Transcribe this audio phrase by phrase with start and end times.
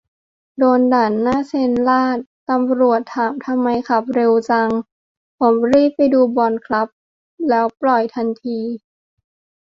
[0.57, 2.17] โดนด่านหน้าเซ็นลาด
[2.49, 4.69] ตำรวจถามทำไมขับเร็วจัง
[5.37, 6.87] ผมรีบไปดูบอลครับ
[7.49, 8.59] แล้วปล่อยทันที